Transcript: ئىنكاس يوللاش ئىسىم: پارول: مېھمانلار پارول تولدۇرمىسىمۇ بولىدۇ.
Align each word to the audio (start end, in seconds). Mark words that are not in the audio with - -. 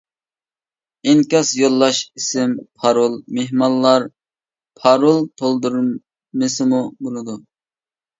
ئىنكاس 1.09 1.49
يوللاش 1.57 1.99
ئىسىم: 2.21 2.55
پارول: 2.83 3.17
مېھمانلار 3.39 4.07
پارول 4.81 5.21
تولدۇرمىسىمۇ 5.43 6.81
بولىدۇ. 7.09 7.37